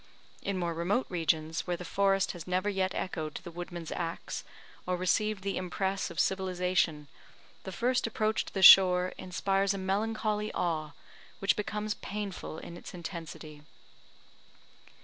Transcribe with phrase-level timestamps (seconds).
[0.41, 4.43] In more remote regions, where the forest has never yet echoed to the woodman's axe,
[4.87, 7.07] or received the impress of civilisation,
[7.65, 10.93] the first approach to the shore inspires a melancholy awe,
[11.37, 13.61] which becomes painful in its intensity.